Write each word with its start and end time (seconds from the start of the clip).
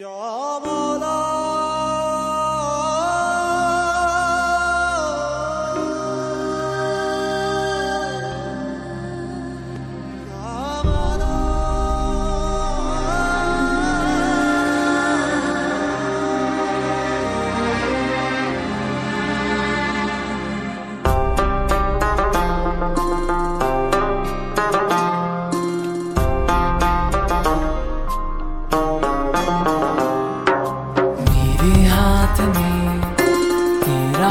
Yeah, 0.00 0.89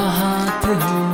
हाथ 0.02 0.66
हो। 0.84 1.09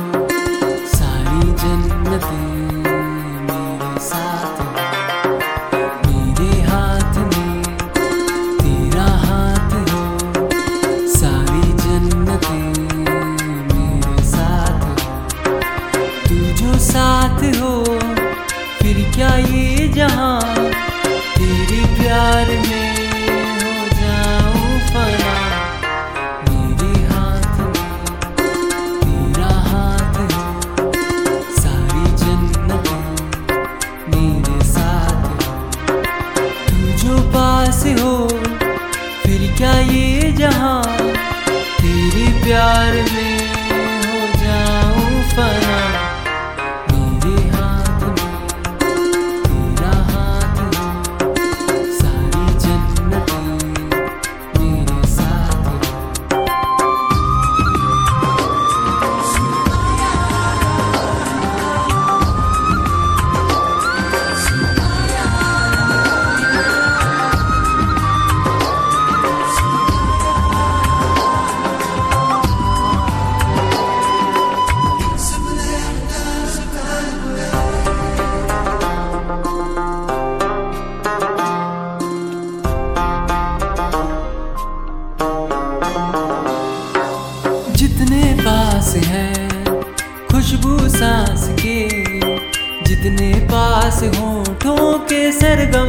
पास 93.96 94.16
होठों 94.16 94.98
के 95.08 95.20
सरगम, 95.32 95.88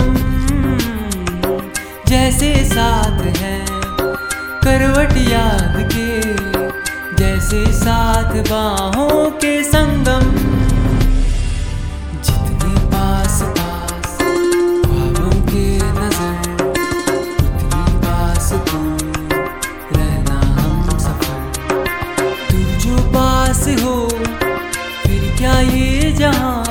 जैसे 2.07 2.53
साथ 2.65 3.19
हैं 3.37 3.65
करवट 4.63 5.17
याद 5.29 5.75
के, 5.93 6.07
जैसे 7.15 7.65
साथ 7.73 8.33
बाहों 8.49 9.29
के 9.41 9.51
संगम। 9.63 10.29
जितने 12.21 12.75
पास 12.87 13.41
पास 13.57 14.17
ख्वाबों 14.21 15.41
के 15.49 15.67
नज़र, 15.97 16.63
उतनी 17.39 17.83
पास 18.05 18.51
तू 18.69 18.79
रहना 19.97 20.39
हम 20.61 20.97
सफ़र। 20.99 21.39
तू 22.47 22.63
जो 22.79 23.03
पास 23.11 23.67
हो, 23.83 23.97
फिर 25.03 25.35
क्या 25.37 25.59
ये 25.61 26.11
जहाँ 26.13 26.63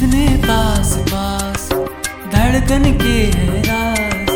जितने 0.00 0.26
पास 0.44 0.94
पास 1.08 1.68
धड़कन 2.32 2.84
के 2.92 3.16
हैं 3.32 3.62
राज, 3.64 4.30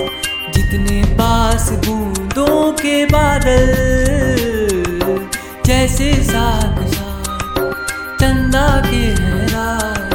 जितने 0.55 1.03
पास 1.15 1.71
बूंदों 1.87 2.73
के 2.73 3.05
बादल, 3.05 3.73
जैसे 5.67 6.13
साथ 6.25 6.85
चंदा 8.21 8.69
के 8.91 9.03
हैं 9.21 9.47
राज, 9.49 10.13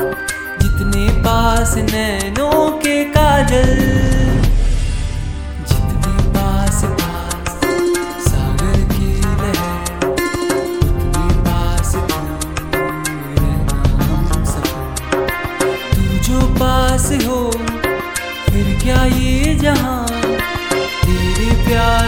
जितने 0.61 1.09
पास 1.23 1.75
नैनों 1.91 2.69
के 2.77 3.03
काजल। 3.09 4.08
क्या 18.89 19.03
ये 19.05 19.53
जहाँ 19.55 20.05
तेरे 20.09 21.49
प्यार 21.65 21.98